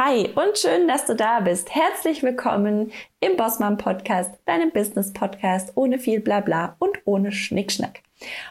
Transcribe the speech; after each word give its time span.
Hi 0.00 0.28
und 0.36 0.56
schön, 0.56 0.86
dass 0.86 1.06
du 1.06 1.16
da 1.16 1.40
bist. 1.40 1.74
Herzlich 1.74 2.22
willkommen 2.22 2.92
im 3.18 3.36
Bossmann 3.36 3.78
Podcast, 3.78 4.30
deinem 4.44 4.70
Business 4.70 5.12
Podcast 5.12 5.72
ohne 5.74 5.98
viel 5.98 6.20
Blabla 6.20 6.76
und 6.78 7.00
ohne 7.04 7.32
Schnickschnack. 7.32 8.02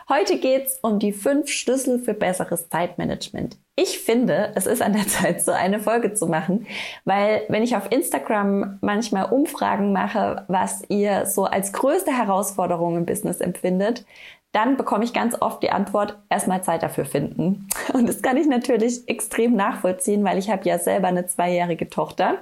Heute 0.09 0.39
geht's 0.39 0.77
um 0.81 0.99
die 0.99 1.13
fünf 1.13 1.49
Schlüssel 1.49 1.99
für 1.99 2.13
besseres 2.13 2.67
Zeitmanagement. 2.67 3.57
Ich 3.77 3.99
finde, 3.99 4.51
es 4.55 4.65
ist 4.65 4.81
an 4.81 4.91
der 4.91 5.07
Zeit, 5.07 5.41
so 5.41 5.53
eine 5.53 5.79
Folge 5.79 6.13
zu 6.13 6.27
machen, 6.27 6.67
weil 7.05 7.43
wenn 7.47 7.63
ich 7.63 7.77
auf 7.77 7.91
Instagram 7.93 8.79
manchmal 8.81 9.31
Umfragen 9.31 9.93
mache, 9.93 10.43
was 10.49 10.83
ihr 10.89 11.27
so 11.27 11.45
als 11.45 11.71
größte 11.71 12.11
Herausforderung 12.11 12.97
im 12.97 13.05
Business 13.05 13.39
empfindet, 13.39 14.03
dann 14.53 14.77
bekomme 14.77 15.03
ich 15.03 15.13
ganz 15.13 15.35
oft 15.39 15.61
die 15.61 15.71
Antwort, 15.71 16.17
erstmal 16.29 16.63
Zeit 16.63 16.81
dafür 16.81 17.05
finden. 17.05 17.67
Und 17.93 18.07
das 18.07 18.21
kann 18.21 18.37
ich 18.37 18.47
natürlich 18.47 19.07
extrem 19.07 19.55
nachvollziehen, 19.55 20.23
weil 20.23 20.37
ich 20.37 20.49
habe 20.49 20.67
ja 20.67 20.79
selber 20.79 21.07
eine 21.07 21.27
zweijährige 21.27 21.89
Tochter. 21.89 22.39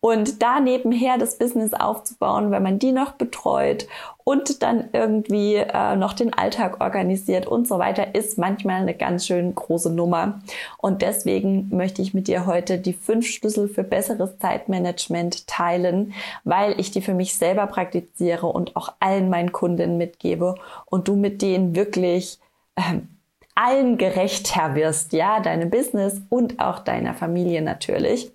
Und 0.00 0.42
da 0.42 0.60
nebenher 0.60 1.18
das 1.18 1.38
Business 1.38 1.74
aufzubauen, 1.74 2.50
wenn 2.50 2.62
man 2.62 2.78
die 2.78 2.92
noch 2.92 3.12
betreut 3.12 3.86
und 4.24 4.62
dann 4.62 4.88
irgendwie 4.92 5.56
äh, 5.56 5.96
noch 5.96 6.12
den 6.12 6.32
Alltag 6.32 6.80
organisiert 6.80 7.46
und 7.46 7.66
so 7.66 7.78
weiter, 7.78 8.14
ist 8.14 8.38
manchmal 8.38 8.82
eine 8.82 8.94
ganz 8.94 9.26
schön 9.26 9.54
große 9.54 9.92
Nummer. 9.92 10.40
Und 10.78 11.02
deswegen 11.02 11.68
möchte 11.70 12.02
ich 12.02 12.14
mit 12.14 12.28
dir 12.28 12.46
heute 12.46 12.78
die 12.78 12.92
fünf 12.92 13.26
Schlüssel 13.26 13.68
für 13.68 13.84
besseres 13.84 14.38
Zeitmanagement 14.38 15.46
teilen, 15.46 16.14
weil 16.44 16.78
ich 16.78 16.90
die 16.90 17.02
für 17.02 17.14
mich 17.14 17.34
selber 17.36 17.66
praktiziere 17.66 18.46
und 18.46 18.76
auch 18.76 18.92
allen 19.00 19.28
meinen 19.28 19.52
Kundinnen 19.52 19.98
mitgebe 19.98 20.54
und 20.86 21.08
du 21.08 21.16
mit 21.16 21.42
denen 21.42 21.74
wirklich 21.74 22.38
ähm, 22.76 23.08
allen 23.54 23.98
gerechter 23.98 24.74
wirst, 24.74 25.12
ja, 25.12 25.40
deinem 25.40 25.70
Business 25.70 26.22
und 26.30 26.58
auch 26.58 26.78
deiner 26.78 27.14
Familie 27.14 27.62
natürlich. 27.62 28.32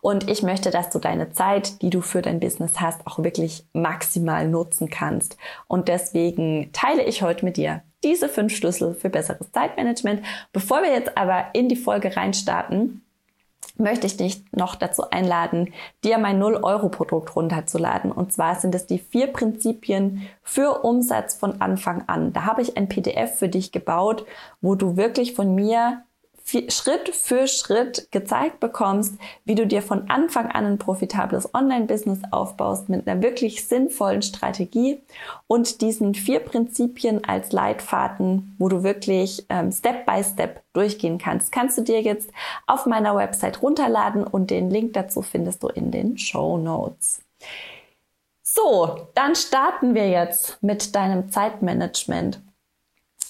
Und 0.00 0.30
ich 0.30 0.42
möchte, 0.42 0.70
dass 0.70 0.90
du 0.90 0.98
deine 0.98 1.32
Zeit, 1.32 1.82
die 1.82 1.90
du 1.90 2.00
für 2.00 2.22
dein 2.22 2.40
Business 2.40 2.80
hast, 2.80 3.06
auch 3.06 3.18
wirklich 3.22 3.64
maximal 3.72 4.48
nutzen 4.48 4.90
kannst. 4.90 5.36
Und 5.66 5.88
deswegen 5.88 6.70
teile 6.72 7.04
ich 7.04 7.22
heute 7.22 7.44
mit 7.44 7.56
dir 7.56 7.82
diese 8.04 8.28
fünf 8.28 8.54
Schlüssel 8.54 8.94
für 8.94 9.10
besseres 9.10 9.50
Zeitmanagement. 9.52 10.22
Bevor 10.52 10.82
wir 10.82 10.92
jetzt 10.92 11.16
aber 11.16 11.46
in 11.52 11.68
die 11.68 11.76
Folge 11.76 12.16
reinstarten, 12.16 13.02
möchte 13.76 14.06
ich 14.06 14.16
dich 14.16 14.44
noch 14.52 14.74
dazu 14.74 15.10
einladen, 15.10 15.72
dir 16.04 16.18
mein 16.18 16.42
0-Euro-Produkt 16.42 17.34
runterzuladen. 17.34 18.10
Und 18.10 18.32
zwar 18.32 18.56
sind 18.56 18.74
es 18.74 18.86
die 18.86 18.98
vier 18.98 19.28
Prinzipien 19.28 20.28
für 20.42 20.82
Umsatz 20.82 21.34
von 21.34 21.60
Anfang 21.60 22.04
an. 22.08 22.32
Da 22.32 22.44
habe 22.44 22.62
ich 22.62 22.76
ein 22.76 22.88
PDF 22.88 23.38
für 23.38 23.48
dich 23.48 23.72
gebaut, 23.72 24.26
wo 24.60 24.74
du 24.74 24.96
wirklich 24.96 25.34
von 25.34 25.54
mir 25.54 26.02
Schritt 26.48 27.14
für 27.14 27.46
Schritt 27.46 28.10
gezeigt 28.10 28.58
bekommst, 28.58 29.14
wie 29.44 29.54
du 29.54 29.66
dir 29.66 29.82
von 29.82 30.08
Anfang 30.08 30.46
an 30.46 30.64
ein 30.64 30.78
profitables 30.78 31.54
Online-Business 31.54 32.20
aufbaust 32.30 32.88
mit 32.88 33.06
einer 33.06 33.22
wirklich 33.22 33.66
sinnvollen 33.66 34.22
Strategie 34.22 35.02
und 35.46 35.82
diesen 35.82 36.14
vier 36.14 36.40
Prinzipien 36.40 37.22
als 37.24 37.52
Leitfaden, 37.52 38.56
wo 38.58 38.68
du 38.68 38.82
wirklich 38.82 39.44
ähm, 39.50 39.70
Step 39.72 40.06
by 40.06 40.24
Step 40.24 40.62
durchgehen 40.72 41.18
kannst, 41.18 41.52
kannst 41.52 41.76
du 41.76 41.82
dir 41.82 42.00
jetzt 42.00 42.30
auf 42.66 42.86
meiner 42.86 43.14
Website 43.14 43.60
runterladen 43.60 44.24
und 44.24 44.50
den 44.50 44.70
Link 44.70 44.94
dazu 44.94 45.20
findest 45.20 45.62
du 45.62 45.68
in 45.68 45.90
den 45.90 46.16
Show 46.16 46.56
Notes. 46.56 47.20
So, 48.42 49.08
dann 49.14 49.34
starten 49.34 49.94
wir 49.94 50.08
jetzt 50.08 50.62
mit 50.62 50.94
deinem 50.94 51.30
Zeitmanagement 51.30 52.40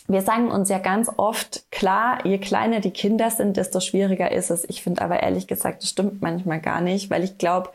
wir 0.09 0.23
sagen 0.23 0.51
uns 0.51 0.71
ja 0.71 0.79
ganz 0.79 1.11
oft, 1.19 1.71
klar, 1.71 2.25
je 2.25 2.39
kleiner 2.39 2.81
die 2.81 2.91
Kinder 2.91 3.31
sind, 3.31 3.59
desto 3.59 3.81
schwieriger 3.81 4.33
ist 4.33 4.51
es. 4.51 4.65
Ich 4.69 4.83
finde 4.83 5.03
aber 5.03 5.23
ehrlich 5.23 5.47
gesagt, 5.47 5.83
das 5.83 5.91
stimmt 5.91 6.23
manchmal 6.23 6.61
gar 6.61 6.81
nicht, 6.81 7.11
weil 7.11 7.23
ich 7.23 7.37
glaube, 7.37 7.69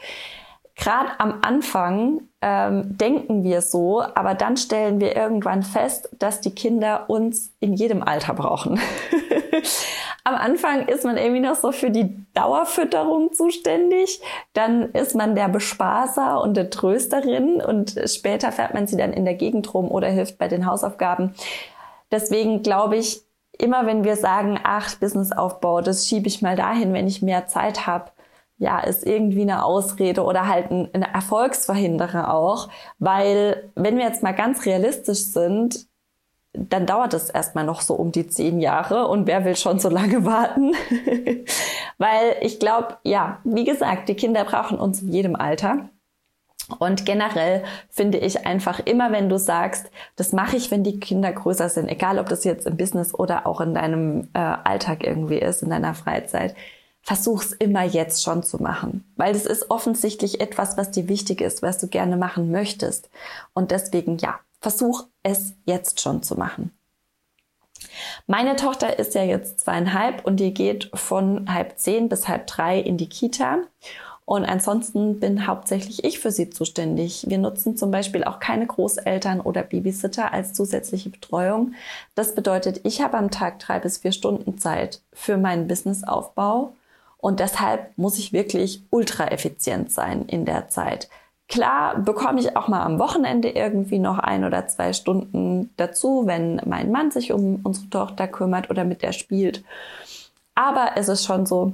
gerade 0.75 1.11
am 1.19 1.39
Anfang 1.43 2.21
ähm, 2.41 2.97
denken 2.97 3.43
wir 3.43 3.61
so, 3.61 4.01
aber 4.01 4.33
dann 4.33 4.57
stellen 4.57 4.99
wir 4.99 5.15
irgendwann 5.15 5.61
fest, 5.61 6.09
dass 6.17 6.41
die 6.41 6.55
Kinder 6.55 7.07
uns 7.07 7.53
in 7.59 7.73
jedem 7.73 8.01
Alter 8.01 8.33
brauchen. 8.33 8.79
am 10.23 10.35
Anfang 10.35 10.87
ist 10.87 11.03
man 11.03 11.17
irgendwie 11.17 11.41
noch 11.41 11.55
so 11.55 11.71
für 11.71 11.91
die 11.91 12.17
Dauerfütterung 12.33 13.33
zuständig, 13.33 14.21
dann 14.53 14.91
ist 14.93 15.15
man 15.15 15.35
der 15.35 15.49
Bespaßer 15.49 16.41
und 16.41 16.55
der 16.55 16.71
Trösterin 16.71 17.61
und 17.61 17.99
später 18.05 18.51
fährt 18.51 18.73
man 18.73 18.87
sie 18.87 18.97
dann 18.97 19.13
in 19.13 19.25
der 19.25 19.35
Gegend 19.35 19.71
rum 19.73 19.91
oder 19.91 20.07
hilft 20.07 20.37
bei 20.37 20.47
den 20.47 20.65
Hausaufgaben. 20.65 21.35
Deswegen 22.11 22.63
glaube 22.63 22.97
ich, 22.97 23.21
immer 23.57 23.85
wenn 23.85 24.03
wir 24.03 24.15
sagen, 24.15 24.59
ach, 24.63 24.95
Businessaufbau, 24.95 25.81
das 25.81 26.07
schiebe 26.07 26.27
ich 26.27 26.41
mal 26.41 26.55
dahin, 26.55 26.93
wenn 26.93 27.07
ich 27.07 27.21
mehr 27.21 27.47
Zeit 27.47 27.87
habe, 27.87 28.11
ja, 28.57 28.79
ist 28.79 29.05
irgendwie 29.05 29.41
eine 29.41 29.65
Ausrede 29.65 30.23
oder 30.23 30.47
halt 30.47 30.71
ein, 30.71 30.89
ein 30.93 31.01
Erfolgsverhinderer 31.01 32.33
auch. 32.33 32.69
Weil, 32.99 33.71
wenn 33.75 33.97
wir 33.97 34.05
jetzt 34.05 34.23
mal 34.23 34.33
ganz 34.33 34.65
realistisch 34.65 35.19
sind, 35.25 35.87
dann 36.53 36.85
dauert 36.85 37.13
es 37.13 37.29
erstmal 37.29 37.65
noch 37.65 37.81
so 37.81 37.95
um 37.95 38.11
die 38.11 38.27
zehn 38.27 38.59
Jahre 38.59 39.07
und 39.07 39.25
wer 39.27 39.43
will 39.43 39.55
schon 39.55 39.79
so 39.79 39.89
lange 39.89 40.23
warten? 40.25 40.73
Weil 41.97 42.37
ich 42.41 42.59
glaube, 42.59 42.97
ja, 43.03 43.39
wie 43.43 43.63
gesagt, 43.63 44.09
die 44.09 44.15
Kinder 44.15 44.45
brauchen 44.45 44.77
uns 44.79 45.01
in 45.01 45.11
jedem 45.11 45.35
Alter. 45.35 45.89
Und 46.79 47.05
generell 47.05 47.63
finde 47.89 48.17
ich 48.17 48.45
einfach 48.45 48.79
immer, 48.79 49.11
wenn 49.11 49.29
du 49.29 49.37
sagst, 49.37 49.89
das 50.15 50.31
mache 50.31 50.57
ich, 50.57 50.71
wenn 50.71 50.83
die 50.83 50.99
Kinder 50.99 51.31
größer 51.31 51.69
sind, 51.69 51.87
egal 51.87 52.19
ob 52.19 52.29
das 52.29 52.43
jetzt 52.43 52.67
im 52.67 52.77
Business 52.77 53.13
oder 53.13 53.47
auch 53.47 53.61
in 53.61 53.73
deinem 53.73 54.29
äh, 54.33 54.39
Alltag 54.39 55.03
irgendwie 55.03 55.39
ist, 55.39 55.63
in 55.63 55.69
deiner 55.69 55.93
Freizeit, 55.93 56.55
versuch's 57.01 57.51
immer 57.51 57.83
jetzt 57.83 58.23
schon 58.23 58.43
zu 58.43 58.61
machen, 58.61 59.03
weil 59.17 59.33
das 59.33 59.45
ist 59.45 59.69
offensichtlich 59.69 60.39
etwas, 60.39 60.77
was 60.77 60.91
dir 60.91 61.09
wichtig 61.09 61.41
ist, 61.41 61.61
was 61.61 61.77
du 61.77 61.87
gerne 61.87 62.15
machen 62.15 62.49
möchtest. 62.49 63.09
Und 63.53 63.71
deswegen 63.71 64.17
ja, 64.17 64.39
versuch 64.61 65.05
es 65.21 65.53
jetzt 65.65 66.01
schon 66.01 66.23
zu 66.23 66.35
machen. 66.35 66.71
Meine 68.27 68.55
Tochter 68.55 68.97
ist 68.97 69.13
ja 69.13 69.23
jetzt 69.23 69.59
zweieinhalb 69.59 70.25
und 70.25 70.37
die 70.37 70.53
geht 70.53 70.89
von 70.93 71.53
halb 71.53 71.77
zehn 71.77 72.07
bis 72.09 72.27
halb 72.27 72.47
drei 72.47 72.79
in 72.79 72.97
die 72.97 73.09
Kita. 73.09 73.59
Und 74.25 74.45
ansonsten 74.45 75.19
bin 75.19 75.47
hauptsächlich 75.47 76.03
ich 76.03 76.19
für 76.19 76.31
sie 76.31 76.49
zuständig. 76.49 77.25
Wir 77.27 77.37
nutzen 77.37 77.75
zum 77.75 77.91
Beispiel 77.91 78.23
auch 78.23 78.39
keine 78.39 78.65
Großeltern 78.65 79.41
oder 79.41 79.63
Babysitter 79.63 80.31
als 80.31 80.53
zusätzliche 80.53 81.09
Betreuung. 81.09 81.73
Das 82.15 82.33
bedeutet, 82.33 82.81
ich 82.83 83.01
habe 83.01 83.17
am 83.17 83.31
Tag 83.31 83.59
drei 83.59 83.79
bis 83.79 83.97
vier 83.97 84.13
Stunden 84.13 84.57
Zeit 84.57 85.01
für 85.11 85.37
meinen 85.37 85.67
Businessaufbau. 85.67 86.73
Und 87.17 87.39
deshalb 87.39 87.97
muss 87.97 88.17
ich 88.17 88.33
wirklich 88.33 88.83
ultra 88.89 89.27
effizient 89.27 89.91
sein 89.91 90.25
in 90.27 90.45
der 90.45 90.69
Zeit. 90.69 91.09
Klar 91.49 91.99
bekomme 91.99 92.39
ich 92.39 92.55
auch 92.55 92.67
mal 92.67 92.83
am 92.83 92.99
Wochenende 92.99 93.49
irgendwie 93.49 93.99
noch 93.99 94.17
ein 94.19 94.43
oder 94.45 94.67
zwei 94.67 94.93
Stunden 94.93 95.69
dazu, 95.77 96.23
wenn 96.25 96.61
mein 96.65 96.91
Mann 96.91 97.11
sich 97.11 97.31
um 97.31 97.59
unsere 97.63 97.89
Tochter 97.89 98.27
kümmert 98.27 98.69
oder 98.69 98.85
mit 98.85 99.01
der 99.01 99.11
spielt. 99.11 99.63
Aber 100.55 100.91
es 100.95 101.09
ist 101.09 101.25
schon 101.25 101.45
so, 101.45 101.73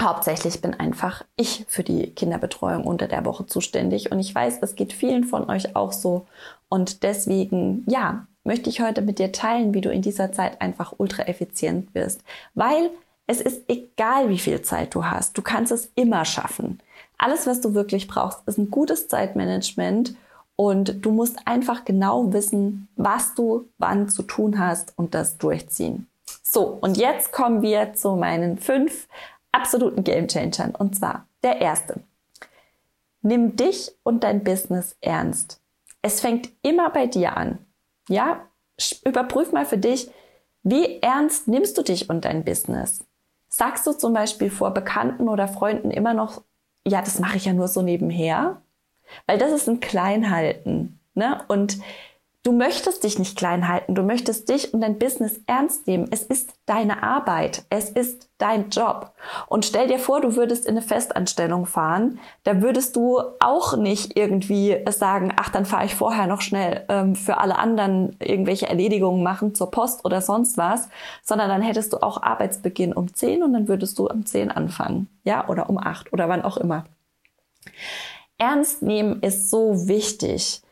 Hauptsächlich 0.00 0.60
bin 0.60 0.74
einfach 0.74 1.24
ich 1.36 1.64
für 1.68 1.82
die 1.82 2.10
Kinderbetreuung 2.10 2.84
unter 2.84 3.08
der 3.08 3.24
Woche 3.24 3.46
zuständig. 3.46 4.12
Und 4.12 4.20
ich 4.20 4.34
weiß, 4.34 4.58
es 4.60 4.74
geht 4.74 4.92
vielen 4.92 5.24
von 5.24 5.48
euch 5.48 5.74
auch 5.74 5.92
so. 5.92 6.26
Und 6.68 7.02
deswegen, 7.02 7.84
ja, 7.88 8.26
möchte 8.44 8.70
ich 8.70 8.80
heute 8.80 9.02
mit 9.02 9.18
dir 9.18 9.32
teilen, 9.32 9.74
wie 9.74 9.80
du 9.80 9.90
in 9.90 10.02
dieser 10.02 10.32
Zeit 10.32 10.60
einfach 10.60 10.94
ultra 10.98 11.24
effizient 11.24 11.94
wirst, 11.94 12.20
weil 12.54 12.90
es 13.26 13.40
ist 13.40 13.62
egal, 13.68 14.28
wie 14.28 14.38
viel 14.38 14.62
Zeit 14.62 14.94
du 14.94 15.04
hast, 15.04 15.36
du 15.36 15.42
kannst 15.42 15.72
es 15.72 15.90
immer 15.96 16.24
schaffen. 16.24 16.80
Alles, 17.18 17.46
was 17.46 17.60
du 17.60 17.74
wirklich 17.74 18.06
brauchst, 18.06 18.46
ist 18.46 18.58
ein 18.58 18.70
gutes 18.70 19.08
Zeitmanagement. 19.08 20.14
Und 20.58 21.04
du 21.04 21.10
musst 21.10 21.36
einfach 21.44 21.84
genau 21.84 22.32
wissen, 22.32 22.88
was 22.96 23.34
du 23.34 23.68
wann 23.76 24.08
zu 24.08 24.22
tun 24.22 24.58
hast 24.58 24.94
und 24.96 25.14
das 25.14 25.36
durchziehen. 25.36 26.06
So, 26.42 26.78
und 26.80 26.96
jetzt 26.96 27.30
kommen 27.30 27.60
wir 27.60 27.92
zu 27.92 28.16
meinen 28.16 28.56
fünf 28.56 29.06
absoluten 29.56 30.04
Gamechangern. 30.04 30.74
Und 30.74 30.96
zwar 30.96 31.26
der 31.42 31.60
erste. 31.60 32.00
Nimm 33.22 33.56
dich 33.56 33.92
und 34.02 34.22
dein 34.22 34.44
Business 34.44 34.96
ernst. 35.00 35.60
Es 36.02 36.20
fängt 36.20 36.50
immer 36.62 36.90
bei 36.90 37.06
dir 37.06 37.36
an. 37.36 37.58
Ja, 38.08 38.46
überprüf 39.04 39.50
mal 39.52 39.66
für 39.66 39.78
dich, 39.78 40.10
wie 40.62 41.00
ernst 41.00 41.48
nimmst 41.48 41.76
du 41.78 41.82
dich 41.82 42.08
und 42.08 42.24
dein 42.24 42.44
Business? 42.44 43.04
Sagst 43.48 43.86
du 43.86 43.92
zum 43.92 44.12
Beispiel 44.12 44.50
vor 44.50 44.72
Bekannten 44.72 45.28
oder 45.28 45.48
Freunden 45.48 45.90
immer 45.90 46.14
noch, 46.14 46.42
ja, 46.86 47.00
das 47.00 47.18
mache 47.18 47.36
ich 47.36 47.46
ja 47.46 47.52
nur 47.52 47.68
so 47.68 47.82
nebenher? 47.82 48.62
Weil 49.26 49.38
das 49.38 49.52
ist 49.52 49.68
ein 49.68 49.80
Kleinhalten. 49.80 51.00
Ne? 51.14 51.42
Und 51.48 51.78
Du 52.46 52.52
möchtest 52.52 53.02
dich 53.02 53.18
nicht 53.18 53.36
klein 53.36 53.66
halten, 53.66 53.96
du 53.96 54.04
möchtest 54.04 54.48
dich 54.48 54.72
und 54.72 54.80
dein 54.80 55.00
Business 55.00 55.40
ernst 55.48 55.88
nehmen. 55.88 56.06
Es 56.12 56.22
ist 56.22 56.52
deine 56.64 57.02
Arbeit, 57.02 57.64
es 57.70 57.90
ist 57.90 58.28
dein 58.38 58.70
Job. 58.70 59.10
Und 59.48 59.64
stell 59.64 59.88
dir 59.88 59.98
vor, 59.98 60.20
du 60.20 60.36
würdest 60.36 60.64
in 60.64 60.76
eine 60.76 60.82
Festanstellung 60.86 61.66
fahren, 61.66 62.20
da 62.44 62.62
würdest 62.62 62.94
du 62.94 63.20
auch 63.40 63.76
nicht 63.76 64.16
irgendwie 64.16 64.78
sagen, 64.90 65.32
ach, 65.36 65.48
dann 65.48 65.66
fahre 65.66 65.86
ich 65.86 65.96
vorher 65.96 66.28
noch 66.28 66.40
schnell 66.40 66.84
ähm, 66.88 67.16
für 67.16 67.38
alle 67.38 67.58
anderen 67.58 68.14
irgendwelche 68.20 68.68
Erledigungen 68.68 69.24
machen 69.24 69.56
zur 69.56 69.72
Post 69.72 70.04
oder 70.04 70.20
sonst 70.20 70.56
was, 70.56 70.88
sondern 71.24 71.48
dann 71.48 71.62
hättest 71.62 71.94
du 71.94 71.96
auch 72.00 72.22
Arbeitsbeginn 72.22 72.92
um 72.92 73.12
10 73.12 73.42
und 73.42 73.54
dann 73.54 73.66
würdest 73.66 73.98
du 73.98 74.06
um 74.06 74.24
10 74.24 74.52
anfangen, 74.52 75.08
ja, 75.24 75.48
oder 75.48 75.68
um 75.68 75.78
8 75.78 76.12
oder 76.12 76.28
wann 76.28 76.42
auch 76.42 76.58
immer. 76.58 76.84
Ernst 78.38 78.82
nehmen 78.82 79.20
ist 79.20 79.50
so 79.50 79.88
wichtig. 79.88 80.62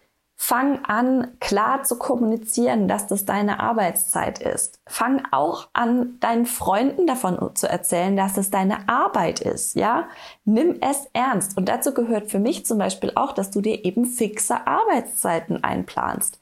Fang 0.47 0.85
an, 0.85 1.39
klar 1.41 1.85
zu 1.85 1.97
kommunizieren, 1.97 2.87
dass 2.87 3.07
das 3.07 3.25
deine 3.25 3.61
Arbeitszeit 3.61 4.41
ist. 4.41 4.79
Fang 4.87 5.23
auch 5.31 5.69
an, 5.73 6.21
deinen 6.21 6.45
Freunden 6.45 7.07
davon 7.07 7.57
zu 7.57 7.67
erzählen, 7.67 8.15
dass 8.15 8.37
es 8.37 8.51
deine 8.51 8.87
Arbeit 8.87 9.41
ist, 9.41 9.75
ja? 9.75 10.07
Nimm 10.45 10.77
es 10.83 11.09
ernst. 11.15 11.57
Und 11.57 11.71
dazu 11.71 11.95
gehört 11.95 12.31
für 12.31 12.41
mich 12.41 12.67
zum 12.67 12.77
Beispiel 12.77 13.13
auch, 13.15 13.33
dass 13.33 13.53
du 13.53 13.63
dir 13.63 13.87
eben 13.87 14.05
fixe 14.05 14.67
Arbeitszeiten 14.67 15.65
einplanst. 15.65 16.39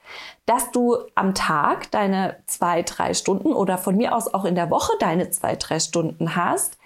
Dass 0.47 0.73
du 0.73 0.97
am 1.15 1.33
Tag 1.37 1.93
deine 1.93 2.39
zwei, 2.47 2.83
drei 2.83 3.15
Stunden 3.15 3.53
oder 3.53 3.79
von 3.79 3.97
mir 3.97 4.17
aus 4.17 4.35
auch 4.35 4.45
in 4.45 4.57
der 4.57 4.71
Woche 4.71 4.95
deine 4.99 5.31
zwei, 5.31 5.55
drei 5.55 5.79
Stunden 5.79 6.35
hast, 6.35 6.77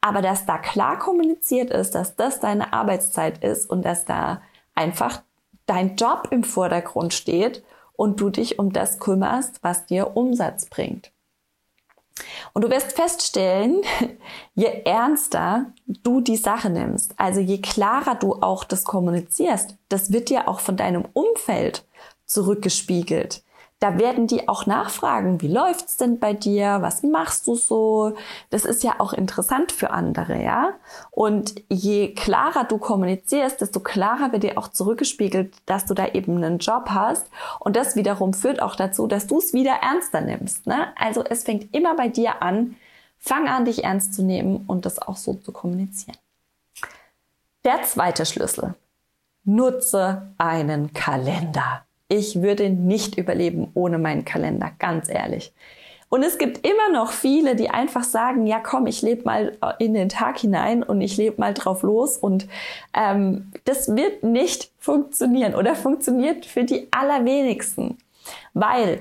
aber 0.00 0.20
dass 0.20 0.46
da 0.46 0.58
klar 0.58 0.98
kommuniziert 0.98 1.70
ist, 1.70 1.94
dass 1.94 2.16
das 2.16 2.40
deine 2.40 2.72
Arbeitszeit 2.72 3.44
ist 3.44 3.70
und 3.70 3.84
dass 3.84 4.04
da 4.04 4.42
einfach 4.74 5.22
dein 5.66 5.96
Job 5.96 6.28
im 6.30 6.44
Vordergrund 6.44 7.12
steht 7.14 7.62
und 7.94 8.20
du 8.20 8.30
dich 8.30 8.58
um 8.58 8.72
das 8.72 8.98
kümmerst, 8.98 9.58
was 9.62 9.86
dir 9.86 10.16
Umsatz 10.16 10.66
bringt. 10.66 11.12
Und 12.52 12.62
du 12.62 12.70
wirst 12.70 12.92
feststellen, 12.92 13.82
je 14.54 14.82
ernster 14.84 15.72
du 15.86 16.20
die 16.20 16.36
Sache 16.36 16.70
nimmst, 16.70 17.14
also 17.18 17.40
je 17.40 17.60
klarer 17.60 18.14
du 18.14 18.34
auch 18.34 18.64
das 18.64 18.84
kommunizierst, 18.84 19.76
das 19.88 20.12
wird 20.12 20.30
dir 20.30 20.48
auch 20.48 20.60
von 20.60 20.76
deinem 20.76 21.04
Umfeld 21.12 21.84
zurückgespiegelt 22.24 23.42
da 23.78 23.98
werden 23.98 24.26
die 24.26 24.48
auch 24.48 24.64
nachfragen, 24.64 25.42
wie 25.42 25.48
läuft's 25.48 25.98
denn 25.98 26.18
bei 26.18 26.32
dir? 26.32 26.78
Was 26.80 27.02
machst 27.02 27.46
du 27.46 27.54
so? 27.54 28.14
Das 28.48 28.64
ist 28.64 28.82
ja 28.82 28.94
auch 28.98 29.12
interessant 29.12 29.70
für 29.70 29.90
andere, 29.90 30.42
ja? 30.42 30.72
Und 31.10 31.54
je 31.68 32.14
klarer 32.14 32.64
du 32.64 32.78
kommunizierst, 32.78 33.60
desto 33.60 33.80
klarer 33.80 34.32
wird 34.32 34.44
dir 34.44 34.56
auch 34.56 34.68
zurückgespiegelt, 34.68 35.54
dass 35.66 35.84
du 35.84 35.92
da 35.92 36.08
eben 36.08 36.36
einen 36.36 36.58
Job 36.58 36.88
hast. 36.88 37.26
Und 37.60 37.76
das 37.76 37.96
wiederum 37.96 38.32
führt 38.32 38.62
auch 38.62 38.76
dazu, 38.76 39.06
dass 39.06 39.26
du 39.26 39.38
es 39.38 39.52
wieder 39.52 39.74
ernster 39.82 40.22
nimmst, 40.22 40.66
ne? 40.66 40.88
Also 40.96 41.22
es 41.22 41.44
fängt 41.44 41.74
immer 41.74 41.94
bei 41.96 42.08
dir 42.08 42.42
an. 42.42 42.76
Fang 43.18 43.48
an, 43.48 43.66
dich 43.66 43.84
ernst 43.84 44.14
zu 44.14 44.22
nehmen 44.22 44.64
und 44.66 44.86
das 44.86 45.00
auch 45.00 45.16
so 45.16 45.34
zu 45.34 45.52
kommunizieren. 45.52 46.16
Der 47.64 47.82
zweite 47.82 48.24
Schlüssel. 48.24 48.74
Nutze 49.44 50.34
einen 50.38 50.92
Kalender. 50.92 51.85
Ich 52.08 52.40
würde 52.42 52.70
nicht 52.70 53.18
überleben 53.18 53.68
ohne 53.74 53.98
meinen 53.98 54.24
Kalender, 54.24 54.72
ganz 54.78 55.08
ehrlich. 55.08 55.52
Und 56.08 56.22
es 56.22 56.38
gibt 56.38 56.64
immer 56.64 56.88
noch 56.92 57.10
viele, 57.10 57.56
die 57.56 57.68
einfach 57.70 58.04
sagen, 58.04 58.46
ja 58.46 58.60
komm, 58.60 58.86
ich 58.86 59.02
lebe 59.02 59.24
mal 59.24 59.58
in 59.80 59.92
den 59.92 60.08
Tag 60.08 60.38
hinein 60.38 60.84
und 60.84 61.00
ich 61.00 61.16
lebe 61.16 61.40
mal 61.40 61.52
drauf 61.52 61.82
los. 61.82 62.16
Und 62.16 62.46
ähm, 62.94 63.50
das 63.64 63.96
wird 63.96 64.22
nicht 64.22 64.70
funktionieren 64.78 65.54
oder 65.54 65.74
funktioniert 65.74 66.46
für 66.46 66.62
die 66.62 66.86
allerwenigsten. 66.92 67.98
Weil, 68.54 69.00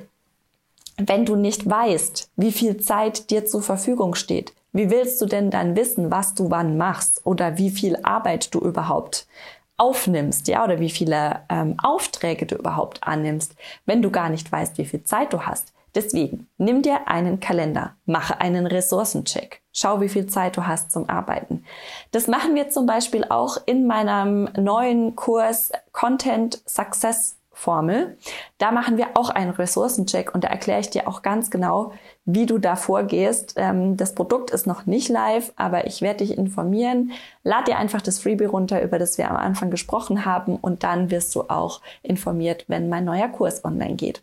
wenn 0.98 1.26
du 1.26 1.36
nicht 1.36 1.70
weißt, 1.70 2.32
wie 2.38 2.52
viel 2.52 2.78
Zeit 2.78 3.30
dir 3.30 3.46
zur 3.46 3.62
Verfügung 3.62 4.16
steht, 4.16 4.54
wie 4.74 4.90
willst 4.90 5.22
du 5.22 5.26
denn 5.26 5.52
dann 5.52 5.76
wissen, 5.76 6.10
was 6.10 6.34
du 6.34 6.50
wann 6.50 6.76
machst 6.76 7.22
oder 7.24 7.58
wie 7.58 7.70
viel 7.70 7.98
Arbeit 8.04 8.54
du 8.54 8.60
überhaupt 8.60 9.28
aufnimmst, 9.78 10.48
ja, 10.48 10.64
oder 10.64 10.80
wie 10.80 10.90
viele 10.90 11.42
ähm, 11.50 11.76
Aufträge 11.82 12.46
du 12.46 12.56
überhaupt 12.56 13.04
annimmst, 13.04 13.56
wenn 13.86 14.02
du 14.02 14.12
gar 14.12 14.30
nicht 14.30 14.52
weißt, 14.52 14.78
wie 14.78 14.86
viel 14.86 15.04
Zeit 15.04 15.34
du 15.34 15.42
hast. 15.42 15.74
Deswegen, 15.96 16.48
nimm 16.58 16.82
dir 16.82 17.08
einen 17.08 17.40
Kalender, 17.40 17.96
mache 18.06 18.42
einen 18.42 18.68
Ressourcencheck, 18.68 19.62
schau, 19.72 20.02
wie 20.02 20.10
viel 20.10 20.28
Zeit 20.28 20.58
du 20.58 20.68
hast 20.68 20.92
zum 20.92 21.10
Arbeiten. 21.10 21.64
Das 22.12 22.28
machen 22.28 22.54
wir 22.54 22.70
zum 22.70 22.86
Beispiel 22.86 23.24
auch 23.24 23.58
in 23.66 23.88
meinem 23.88 24.50
neuen 24.58 25.16
Kurs 25.16 25.72
Content 25.94 26.62
Success 26.68 27.38
Formel. 27.56 28.18
Da 28.58 28.72
machen 28.72 28.98
wir 28.98 29.08
auch 29.16 29.30
einen 29.30 29.52
Ressourcencheck 29.52 30.36
und 30.36 30.44
da 30.44 30.50
erkläre 30.50 30.82
ich 30.82 30.90
dir 30.90 31.08
auch 31.08 31.22
ganz 31.22 31.50
genau, 31.50 31.94
wie 32.26 32.46
du 32.46 32.58
da 32.58 32.76
vorgehst. 32.76 33.54
Ähm, 33.56 33.96
das 33.96 34.14
Produkt 34.14 34.52
ist 34.52 34.68
noch 34.68 34.86
nicht 34.86 35.08
live, 35.08 35.54
aber 35.56 35.88
ich 35.88 36.02
werde 36.02 36.26
dich 36.26 36.38
informieren. 36.38 37.14
Lad 37.44 37.68
dir 37.68 37.78
einfach 37.78 38.02
das 38.02 38.20
Freebie 38.20 38.46
runter, 38.46 38.84
über 38.84 39.00
das 39.00 39.18
wir 39.18 39.32
am 39.32 39.38
Anfang 39.38 39.72
gesprochen 39.72 40.26
haben 40.26 40.58
und 40.58 40.84
dann 40.84 41.10
wirst 41.10 41.34
du 41.34 41.44
auch 41.44 41.82
informiert, 42.04 42.66
wenn 42.68 42.90
mein 42.90 43.06
neuer 43.06 43.30
Kurs 43.30 43.64
online 43.64 43.96
geht. 43.96 44.22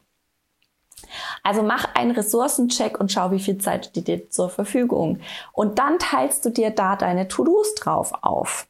Also 1.43 1.63
mach 1.63 1.95
einen 1.95 2.13
Ressourcencheck 2.13 3.01
und 3.01 3.11
schau, 3.11 3.31
wie 3.31 3.41
viel 3.41 3.59
Zeit 3.59 3.87
steht 3.87 4.09
dir 4.09 4.31
zur 4.31 4.51
Verfügung. 4.51 5.21
Und 5.53 5.79
dann 5.79 5.99
teilst 5.99 6.45
du 6.45 6.51
dir 6.51 6.71
da 6.71 6.97
deine 6.97 7.29
To-Dos 7.29 7.75
drauf 7.75 8.13
auf. 8.23 8.67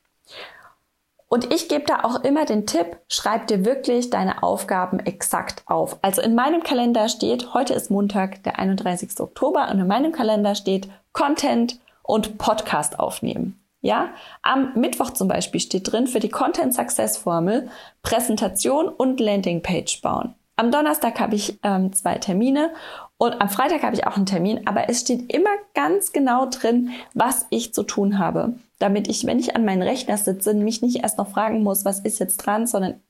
Und 1.33 1.51
ich 1.51 1.71
gebe 1.71 1.87
da 1.87 2.01
auch 2.03 2.25
immer 2.25 2.45
den 2.45 2.67
Tipp, 2.67 2.99
schreib 3.09 3.47
dir 3.47 3.65
wirklich 3.65 4.11
deine 4.11 4.43
Aufgaben 4.43 5.01
exakt 5.01 5.63
auf. 5.65 5.97
Also 6.03 6.21
in 6.21 6.35
meinem 6.35 6.63
Kalender 6.63 7.09
steht, 7.09 7.55
heute 7.55 7.73
ist 7.73 7.91
Montag, 7.91 8.43
der 8.43 8.59
31. 8.59 9.19
Oktober, 9.19 9.71
und 9.71 9.79
in 9.79 9.87
meinem 9.87 10.13
Kalender 10.13 10.55
steht 10.55 10.91
Content 11.15 11.81
und 12.03 12.37
Podcast 12.37 13.01
aufnehmen. 13.01 13.59
Ja, 13.81 14.11
am 14.43 14.75
Mittwoch 14.75 15.09
zum 15.09 15.27
Beispiel 15.27 15.63
steht 15.63 15.91
drin 15.91 16.07
für 16.07 16.21
die 16.21 16.29
Content 16.29 16.75
Success 16.75 17.17
Formel 17.17 17.71
Präsentation 18.03 18.89
und 18.89 19.19
Landingpage 19.19 20.03
bauen. 20.03 20.35
Am 20.57 20.71
Donnerstag 20.71 21.19
habe 21.19 21.35
ich 21.35 21.59
ähm, 21.63 21.95
zwei 21.95 22.17
Termine 22.17 22.75
und 23.23 23.41
am 23.41 23.49
Freitag 23.49 23.85
habe 23.85 23.95
ich 23.95 24.05
auch 24.05 24.17
einen 24.17 24.27
Termin, 24.27 24.67
aber 24.67 24.89
es 24.89 25.03
steht 25.03 25.33
immer 25.33 25.51
ganz 25.75 26.11
genau 26.11 26.47
drin, 26.47 26.91
was 27.15 27.47
ich 27.51 27.73
zu 27.73 27.85
tun 27.85 28.19
habe, 28.19 28.55
damit 28.81 29.07
ich, 29.07 29.25
wenn 29.27 29.39
ich 29.39 29.55
an 29.55 29.65
meinen 29.65 29.83
Rechner 29.83 30.17
sitze, 30.17 30.55
mich 30.55 30.83
nicht 30.83 31.05
erst 31.05 31.19
noch 31.19 31.31
fragen 31.31 31.63
muss, 31.63 31.85
was 31.85 32.01
ist 32.01 32.19
jetzt 32.19 32.39
dran, 32.39 32.67
sondern 32.67 33.01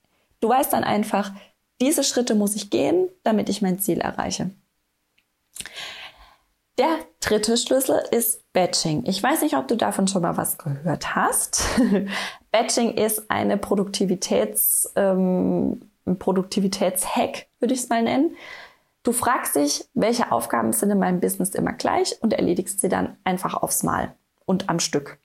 du 0.41 0.50
weißt 0.50 0.70
dann 0.75 0.85
einfach, 0.85 1.32
diese 1.81 2.05
Schritte 2.05 2.35
muss 2.35 2.55
ich 2.56 2.69
gehen, 2.69 3.09
damit 3.23 3.49
ich 3.49 3.62
mein 3.62 3.79
Ziel 3.79 4.03
erreiche. 4.03 4.50
Der 6.76 6.99
dritte 7.20 7.56
Schlüssel 7.56 8.03
ist 8.11 8.53
Batching. 8.53 9.05
Ich 9.06 9.23
weiß 9.23 9.41
nicht, 9.41 9.56
ob 9.56 9.67
du 9.67 9.79
davon 9.79 10.09
schon 10.09 10.20
mal 10.20 10.37
was 10.37 10.59
gehört 10.59 11.14
hast. 11.14 11.64
Batching 12.50 12.99
ist 12.99 13.31
eine 13.31 13.56
Produktivitäts, 13.56 14.93
ähm, 14.94 15.88
Produktivitätshack, 16.19 17.47
würde 17.61 17.73
ich 17.73 17.81
es 17.81 17.88
mal 17.88 18.03
nennen. 18.03 18.37
Du 19.04 19.10
fragst 19.10 19.56
dich, 19.56 19.84
welche 19.94 20.31
Aufgaben 20.31 20.72
sind 20.72 20.90
in 20.90 20.99
meinem 20.99 21.19
Business 21.19 21.50
immer 21.56 21.72
gleich 21.72 22.22
und 22.22 22.32
erledigst 22.32 22.81
sie 22.81 22.88
dann 22.88 23.16
einfach 23.25 23.54
aufs 23.54 23.82
Mal 23.82 24.14
und 24.44 24.69
am 24.69 24.78
Stück. 24.78 25.19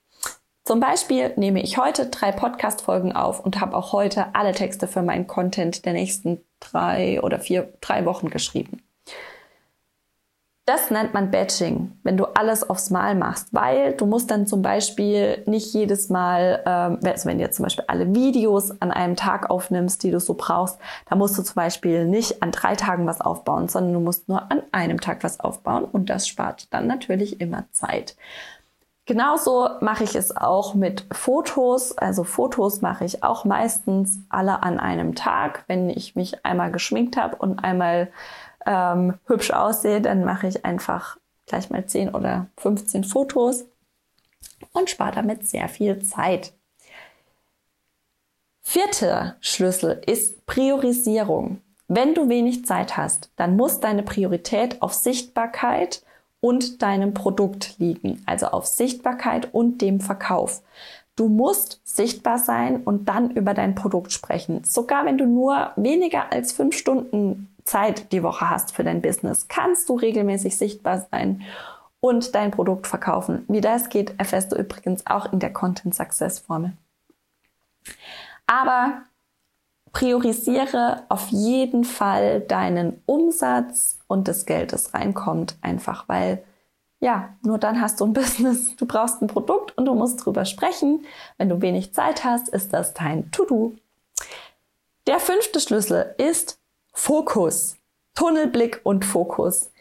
Zum 0.66 0.80
Beispiel 0.80 1.32
nehme 1.38 1.62
ich 1.62 1.78
heute 1.78 2.08
drei 2.08 2.32
Podcast-Folgen 2.32 3.14
auf 3.14 3.40
und 3.40 3.62
habe 3.62 3.78
auch 3.78 3.94
heute 3.94 4.36
alle 4.36 4.54
Texte 4.54 4.88
für 4.88 5.04
meinen 5.04 5.28
Content 5.28 5.86
der 5.86 5.94
nächsten 5.94 6.42
drei 6.60 7.22
oder 7.22 7.40
vier, 7.40 7.72
drei 7.80 8.06
Wochen 8.06 8.30
geschrieben. 8.30 8.82
Das 10.68 10.92
nennt 10.92 11.14
man 11.14 11.32
Batching, 11.32 11.94
wenn 12.04 12.18
du 12.18 12.26
alles 12.26 12.70
aufs 12.70 12.90
Mal 12.90 13.16
machst, 13.16 13.54
weil 13.54 13.94
du 13.94 14.06
musst 14.06 14.30
dann 14.30 14.48
zum 14.48 14.62
Beispiel 14.62 15.42
nicht 15.46 15.74
jedes 15.74 16.10
Mal, 16.10 16.62
ähm, 16.66 17.00
also 17.06 17.30
wenn 17.30 17.38
du 17.38 17.46
jetzt 17.46 17.56
zum 17.56 17.64
Beispiel 17.64 17.86
alle 17.88 18.14
Videos 18.14 18.82
an 18.82 18.92
einem 18.92 19.16
Tag 19.16 19.50
aufnimmst, 19.50 20.04
die 20.04 20.12
du 20.12 20.20
so 20.20 20.34
brauchst, 20.34 20.78
da 21.10 21.16
musst 21.16 21.38
du 21.38 21.42
zum 21.42 21.56
Beispiel 21.56 22.04
nicht 22.04 22.44
an 22.44 22.52
drei 22.52 22.76
Tagen 22.76 23.08
was 23.08 23.22
aufbauen, 23.22 23.70
sondern 23.70 23.94
du 23.94 24.02
musst 24.02 24.28
nur 24.28 24.52
an 24.52 24.62
einem 24.74 25.00
Tag 25.00 25.24
was 25.24 25.40
aufbauen 25.40 25.86
und 25.86 26.10
das 26.10 26.28
spart 26.28 26.68
dann 26.74 26.86
natürlich 26.86 27.40
immer 27.40 27.64
Zeit. 27.72 28.18
Genauso 29.06 29.70
mache 29.80 30.04
ich 30.04 30.16
es 30.16 30.36
auch 30.36 30.76
mit 30.76 31.06
Fotos. 31.14 31.98
Also 31.98 32.26
Fotos 32.26 32.82
mache 32.82 33.06
ich 33.06 33.24
auch 33.24 33.46
meistens 33.46 34.20
alle 34.28 34.64
an 34.64 34.82
einem 34.82 35.16
Tag. 35.16 35.64
Wenn 35.68 35.90
ich 35.90 36.18
mich 36.18 36.46
einmal 36.46 36.74
geschminkt 36.74 37.16
habe 37.16 37.38
und 37.38 37.64
einmal 37.64 38.10
ähm, 38.68 39.16
hübsch 39.26 39.52
aussehe, 39.52 40.02
dann 40.02 40.24
mache 40.24 40.48
ich 40.48 40.66
einfach 40.66 41.18
gleich 41.48 41.70
mal 41.70 41.86
10 41.86 42.14
oder 42.14 42.48
15 42.58 43.06
Fotos 43.06 43.66
und 44.74 44.90
spare 44.90 45.16
damit 45.16 45.48
sehr 45.48 45.70
viel 45.70 46.00
Zeit. 46.04 46.54
Vierter 48.62 49.38
Schlüssel 49.40 50.02
ist 50.06 50.46
Priorisierung. 50.46 51.62
Wenn 51.88 52.14
du 52.14 52.28
wenig 52.28 52.66
Zeit 52.66 52.98
hast, 52.98 53.32
dann 53.38 53.56
muss 53.56 53.80
deine 53.80 54.04
Priorität 54.04 54.82
auf 54.82 54.94
Sichtbarkeit 54.94 56.04
und 56.42 56.82
deinem 56.82 57.14
Produkt 57.14 57.76
liegen, 57.80 58.22
also 58.26 58.48
auf 58.48 58.66
Sichtbarkeit 58.66 59.54
und 59.54 59.82
dem 59.82 60.02
Verkauf. 60.02 60.62
Du 61.16 61.30
musst 61.30 61.82
sichtbar 61.86 62.38
sein 62.38 62.84
und 62.84 63.08
dann 63.08 63.32
über 63.32 63.54
dein 63.54 63.74
Produkt 63.74 64.12
sprechen. 64.12 64.64
Sogar 64.66 65.06
wenn 65.06 65.18
du 65.18 65.26
nur 65.26 65.72
weniger 65.78 66.32
als 66.32 66.52
fünf 66.52 66.78
Stunden 66.78 67.50
Zeit 67.68 68.14
die 68.14 68.24
Woche 68.24 68.50
hast 68.50 68.74
für 68.74 68.84
dein 68.84 69.02
Business, 69.02 69.50
kannst 69.50 69.90
du 69.90 69.96
regelmäßig 69.96 70.58
sichtbar 70.58 71.06
sein 71.12 71.44
und 72.00 72.34
dein 72.34 72.52
Produkt 72.52 72.88
verkaufen. 72.88 73.44
Wie 73.50 73.62
das 73.62 73.90
geht, 73.90 74.18
erfährst 74.18 74.52
du 74.52 74.56
übrigens 74.56 75.06
auch 75.06 75.32
in 75.34 75.40
der 75.40 75.52
Content 75.52 75.94
Success 75.94 76.40
Formel. 76.40 76.74
Aber 78.46 79.02
priorisiere 79.92 81.04
auf 81.10 81.28
jeden 81.28 81.84
Fall 81.84 82.40
deinen 82.40 83.02
Umsatz 83.06 84.00
und 84.08 84.30
das 84.30 84.46
Geld, 84.46 84.72
das 84.72 84.94
reinkommt, 84.94 85.58
einfach 85.62 86.08
weil 86.08 86.44
ja, 87.00 87.36
nur 87.44 87.58
dann 87.60 87.82
hast 87.82 88.00
du 88.00 88.06
ein 88.06 88.14
Business. 88.14 88.76
Du 88.78 88.86
brauchst 88.86 89.22
ein 89.22 89.28
Produkt 89.28 89.78
und 89.78 89.86
du 89.86 89.94
musst 89.94 90.26
drüber 90.26 90.46
sprechen. 90.46 91.06
Wenn 91.38 91.50
du 91.50 91.62
wenig 91.62 91.94
Zeit 91.94 92.24
hast, 92.24 92.50
ist 92.50 92.74
das 92.74 92.94
dein 92.94 93.30
To-Do. 93.32 93.76
Der 95.06 95.20
fünfte 95.20 95.60
Schlüssel 95.60 96.16
ist 96.18 96.60
Fokus. 96.98 97.78
Tunnelblick 98.16 98.82
und 98.84 99.06
Fokus. 99.06 99.72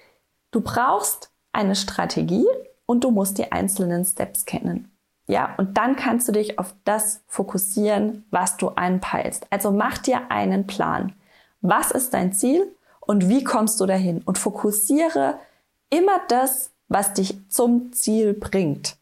Du 0.50 0.60
brauchst 0.60 1.30
eine 1.50 1.74
Strategie 1.74 2.46
und 2.84 3.04
du 3.04 3.10
musst 3.10 3.38
die 3.38 3.50
einzelnen 3.50 4.04
Steps 4.04 4.44
kennen. 4.44 4.92
Ja, 5.26 5.54
und 5.56 5.78
dann 5.78 5.96
kannst 5.96 6.28
du 6.28 6.32
dich 6.32 6.58
auf 6.58 6.74
das 6.84 7.22
fokussieren, 7.26 8.26
was 8.30 8.58
du 8.58 8.68
anpeilst. 8.68 9.46
Also 9.50 9.72
mach 9.72 9.96
dir 9.96 10.30
einen 10.30 10.66
Plan. 10.66 11.14
Was 11.62 11.90
ist 11.90 12.12
dein 12.12 12.34
Ziel 12.34 12.70
und 13.00 13.30
wie 13.30 13.42
kommst 13.42 13.80
du 13.80 13.86
dahin? 13.86 14.20
Und 14.20 14.36
fokussiere 14.36 15.40
immer 15.88 16.20
das, 16.28 16.70
was 16.88 17.14
dich 17.14 17.48
zum 17.48 17.94
Ziel 17.94 18.34
bringt. 18.34 18.98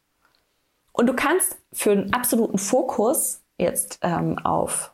Und 0.93 1.09
du 1.09 1.15
kannst 1.15 1.59
für 1.73 1.91
einen 1.91 2.15
absoluten 2.15 2.59
Fokus 2.59 3.43
jetzt 3.59 3.99
ähm, 4.03 4.39
auf 4.39 4.94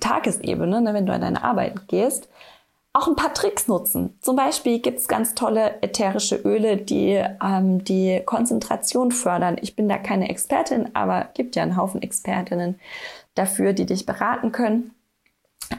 Tagesebene, 0.00 0.80
ne, 0.80 0.94
wenn 0.94 1.06
du 1.06 1.12
an 1.12 1.20
deine 1.20 1.42
Arbeit 1.42 1.88
gehst, 1.88 2.28
auch 2.92 3.06
ein 3.06 3.16
paar 3.16 3.34
Tricks 3.34 3.68
nutzen. 3.68 4.18
Zum 4.20 4.36
Beispiel 4.36 4.80
gibt 4.80 4.98
es 4.98 5.08
ganz 5.08 5.34
tolle 5.34 5.82
ätherische 5.82 6.36
Öle, 6.36 6.76
die 6.76 7.22
ähm, 7.42 7.84
die 7.84 8.22
Konzentration 8.24 9.12
fördern. 9.12 9.56
Ich 9.60 9.76
bin 9.76 9.88
da 9.88 9.98
keine 9.98 10.28
Expertin, 10.28 10.94
aber 10.94 11.28
gibt 11.34 11.54
ja 11.54 11.62
einen 11.62 11.76
Haufen 11.76 12.02
Expertinnen 12.02 12.80
dafür, 13.34 13.72
die 13.72 13.86
dich 13.86 14.04
beraten 14.06 14.52
können. 14.52 14.92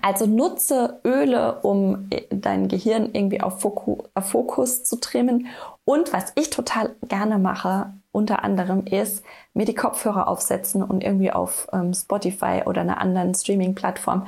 Also 0.01 0.27
nutze 0.27 0.99
Öle, 1.03 1.59
um 1.61 2.07
äh, 2.11 2.21
dein 2.29 2.67
Gehirn 2.67 3.09
irgendwie 3.11 3.41
auf, 3.41 3.59
Foku, 3.59 4.03
auf 4.13 4.29
Fokus 4.29 4.83
zu 4.83 4.99
trimmen. 4.99 5.47
Und 5.83 6.13
was 6.13 6.31
ich 6.35 6.51
total 6.51 6.95
gerne 7.07 7.39
mache, 7.39 7.91
unter 8.11 8.43
anderem, 8.43 8.85
ist 8.85 9.23
mir 9.53 9.65
die 9.65 9.75
Kopfhörer 9.75 10.27
aufsetzen 10.27 10.83
und 10.83 11.03
irgendwie 11.03 11.31
auf 11.31 11.67
ähm, 11.71 11.93
Spotify 11.93 12.63
oder 12.65 12.81
einer 12.81 12.99
anderen 12.99 13.33
Streaming-Plattform 13.33 14.27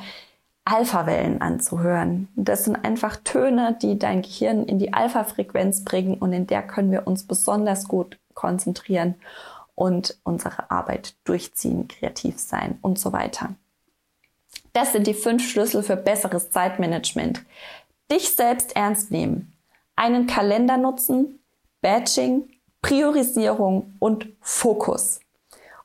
Alpha-Wellen 0.65 1.41
anzuhören. 1.41 2.27
Das 2.35 2.65
sind 2.65 2.75
einfach 2.85 3.17
Töne, 3.17 3.77
die 3.81 3.97
dein 3.97 4.21
Gehirn 4.21 4.63
in 4.65 4.77
die 4.77 4.93
Alpha-Frequenz 4.93 5.83
bringen 5.83 6.15
und 6.15 6.33
in 6.33 6.47
der 6.47 6.61
können 6.61 6.91
wir 6.91 7.07
uns 7.07 7.23
besonders 7.25 7.87
gut 7.87 8.19
konzentrieren 8.35 9.15
und 9.75 10.17
unsere 10.23 10.69
Arbeit 10.69 11.15
durchziehen, 11.23 11.87
kreativ 11.87 12.37
sein 12.37 12.77
und 12.81 12.99
so 12.99 13.11
weiter. 13.11 13.55
Das 14.73 14.93
sind 14.93 15.07
die 15.07 15.13
fünf 15.13 15.49
Schlüssel 15.49 15.83
für 15.83 15.97
besseres 15.97 16.51
Zeitmanagement. 16.51 17.41
Dich 18.11 18.29
selbst 18.35 18.75
ernst 18.75 19.11
nehmen, 19.11 19.53
einen 19.95 20.27
Kalender 20.27 20.77
nutzen, 20.77 21.39
Batching, 21.81 22.49
Priorisierung 22.81 23.93
und 23.99 24.27
Fokus. 24.41 25.19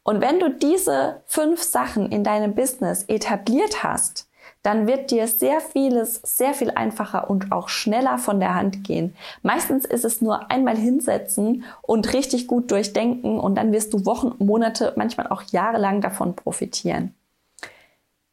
Und 0.02 0.20
wenn 0.20 0.38
du 0.38 0.50
diese 0.50 1.22
fünf 1.26 1.62
Sachen 1.62 2.12
in 2.12 2.24
deinem 2.24 2.54
Business 2.54 3.04
etabliert 3.08 3.82
hast, 3.82 4.28
dann 4.62 4.88
wird 4.88 5.12
dir 5.12 5.28
sehr 5.28 5.60
vieles 5.60 6.20
sehr 6.24 6.52
viel 6.52 6.72
einfacher 6.72 7.30
und 7.30 7.52
auch 7.52 7.68
schneller 7.68 8.18
von 8.18 8.40
der 8.40 8.54
Hand 8.54 8.82
gehen. 8.82 9.14
Meistens 9.42 9.84
ist 9.84 10.04
es 10.04 10.20
nur 10.20 10.50
einmal 10.50 10.76
hinsetzen 10.76 11.64
und 11.82 12.12
richtig 12.12 12.48
gut 12.48 12.70
durchdenken 12.72 13.38
und 13.38 13.54
dann 13.54 13.72
wirst 13.72 13.92
du 13.94 14.04
Wochen, 14.06 14.34
Monate, 14.44 14.92
manchmal 14.96 15.28
auch 15.28 15.42
jahrelang 15.42 16.00
davon 16.00 16.34
profitieren. 16.34 17.14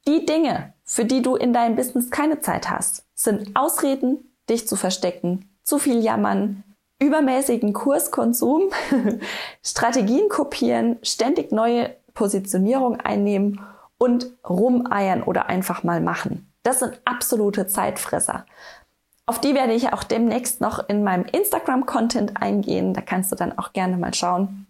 Die 0.07 0.25
Dinge, 0.25 0.73
für 0.83 1.05
die 1.05 1.21
du 1.21 1.35
in 1.35 1.53
deinem 1.53 1.75
Business 1.75 2.09
keine 2.09 2.41
Zeit 2.41 2.69
hast, 2.69 3.05
sind 3.13 3.55
Ausreden, 3.55 4.35
dich 4.49 4.67
zu 4.67 4.75
verstecken, 4.75 5.49
zu 5.63 5.77
viel 5.77 6.03
jammern, 6.03 6.63
übermäßigen 7.03 7.73
Kurskonsum, 7.73 8.69
Strategien 9.63 10.29
kopieren, 10.29 10.97
ständig 11.03 11.51
neue 11.51 11.95
Positionierung 12.13 12.99
einnehmen 12.99 13.59
und 13.97 14.27
rumeiern 14.47 15.23
oder 15.23 15.47
einfach 15.47 15.83
mal 15.83 16.01
machen. 16.01 16.51
Das 16.63 16.79
sind 16.79 17.01
absolute 17.03 17.67
Zeitfresser. 17.67 18.45
Auf 19.25 19.39
die 19.39 19.53
werde 19.53 19.73
ich 19.73 19.91
auch 19.93 20.03
demnächst 20.03 20.61
noch 20.61 20.87
in 20.87 21.03
meinem 21.03 21.25
Instagram-Content 21.25 22.41
eingehen. 22.41 22.93
Da 22.93 23.01
kannst 23.01 23.31
du 23.31 23.35
dann 23.35 23.57
auch 23.57 23.73
gerne 23.73 23.97
mal 23.97 24.13
schauen, 24.13 24.67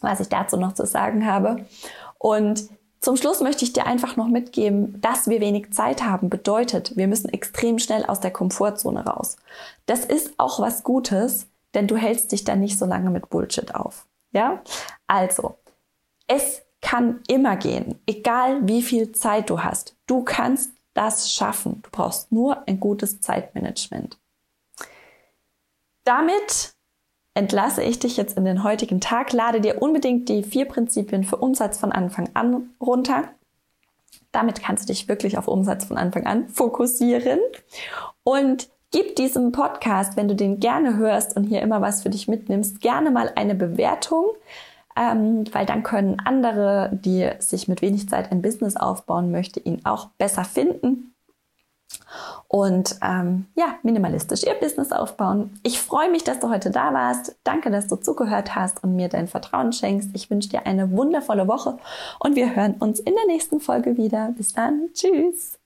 was 0.00 0.20
ich 0.20 0.28
dazu 0.28 0.56
noch 0.56 0.74
zu 0.74 0.86
sagen 0.86 1.26
habe. 1.26 1.64
Und 2.18 2.68
zum 3.00 3.16
Schluss 3.16 3.40
möchte 3.40 3.64
ich 3.64 3.72
dir 3.72 3.86
einfach 3.86 4.16
noch 4.16 4.26
mitgeben, 4.26 5.00
dass 5.00 5.28
wir 5.28 5.40
wenig 5.40 5.72
Zeit 5.72 6.02
haben, 6.02 6.28
bedeutet, 6.28 6.96
wir 6.96 7.06
müssen 7.06 7.28
extrem 7.28 7.78
schnell 7.78 8.04
aus 8.04 8.20
der 8.20 8.32
Komfortzone 8.32 9.04
raus. 9.04 9.36
Das 9.86 10.04
ist 10.04 10.32
auch 10.38 10.58
was 10.58 10.82
Gutes, 10.82 11.46
denn 11.76 11.86
du 11.86 11.96
hältst 11.96 12.32
dich 12.32 12.44
dann 12.44 12.60
nicht 12.60 12.78
so 12.78 12.86
lange 12.86 13.10
mit 13.10 13.30
Bullshit 13.30 13.74
auf. 13.74 14.06
Ja? 14.32 14.62
Also, 15.06 15.58
es 16.26 16.62
kann 16.80 17.20
immer 17.28 17.56
gehen, 17.56 18.00
egal 18.06 18.66
wie 18.66 18.82
viel 18.82 19.12
Zeit 19.12 19.50
du 19.50 19.62
hast. 19.62 19.96
Du 20.06 20.24
kannst 20.24 20.72
das 20.94 21.32
schaffen. 21.32 21.82
Du 21.82 21.90
brauchst 21.90 22.32
nur 22.32 22.66
ein 22.66 22.80
gutes 22.80 23.20
Zeitmanagement. 23.20 24.18
Damit 26.04 26.74
entlasse 27.34 27.82
ich 27.82 27.98
dich 27.98 28.16
jetzt 28.16 28.36
in 28.36 28.44
den 28.44 28.62
heutigen 28.62 29.00
Tag. 29.00 29.32
Lade 29.32 29.60
dir 29.60 29.82
unbedingt 29.82 30.28
die 30.28 30.42
vier 30.42 30.64
Prinzipien 30.64 31.24
für 31.24 31.36
Umsatz 31.36 31.78
von 31.78 31.92
Anfang 31.92 32.30
an 32.34 32.70
runter. 32.80 33.28
Damit 34.32 34.62
kannst 34.62 34.84
du 34.84 34.92
dich 34.92 35.08
wirklich 35.08 35.36
auf 35.36 35.48
Umsatz 35.48 35.84
von 35.84 35.98
Anfang 35.98 36.26
an 36.26 36.48
fokussieren. 36.48 37.40
Und 38.22 38.70
gib 38.92 39.16
diesem 39.16 39.52
Podcast, 39.52 40.16
wenn 40.16 40.28
du 40.28 40.34
den 40.34 40.60
gerne 40.60 40.96
hörst 40.96 41.36
und 41.36 41.44
hier 41.44 41.62
immer 41.62 41.80
was 41.80 42.02
für 42.02 42.10
dich 42.10 42.28
mitnimmst, 42.28 42.80
gerne 42.80 43.10
mal 43.10 43.32
eine 43.34 43.54
Bewertung, 43.54 44.26
ähm, 44.96 45.44
weil 45.52 45.66
dann 45.66 45.82
können 45.82 46.20
andere, 46.24 46.90
die 46.92 47.30
sich 47.38 47.68
mit 47.68 47.82
wenig 47.82 48.08
Zeit 48.08 48.32
ein 48.32 48.42
Business 48.42 48.76
aufbauen 48.76 49.30
möchte, 49.30 49.60
ihn 49.60 49.84
auch 49.84 50.08
besser 50.18 50.44
finden 50.44 51.14
und 52.48 52.96
ähm, 53.02 53.46
ja, 53.54 53.76
minimalistisch 53.82 54.44
ihr 54.44 54.54
Business 54.54 54.92
aufbauen. 54.92 55.58
Ich 55.62 55.80
freue 55.80 56.10
mich, 56.10 56.24
dass 56.24 56.40
du 56.40 56.48
heute 56.48 56.70
da 56.70 56.94
warst. 56.94 57.36
Danke, 57.44 57.70
dass 57.70 57.88
du 57.88 57.96
zugehört 57.96 58.54
hast 58.54 58.82
und 58.82 58.96
mir 58.96 59.08
dein 59.08 59.28
Vertrauen 59.28 59.72
schenkst. 59.72 60.10
Ich 60.14 60.30
wünsche 60.30 60.48
dir 60.48 60.66
eine 60.66 60.90
wundervolle 60.92 61.48
Woche 61.48 61.78
und 62.20 62.36
wir 62.36 62.54
hören 62.54 62.74
uns 62.74 63.00
in 63.00 63.14
der 63.14 63.26
nächsten 63.26 63.60
Folge 63.60 63.96
wieder. 63.96 64.32
Bis 64.36 64.52
dann. 64.52 64.90
Tschüss. 64.94 65.58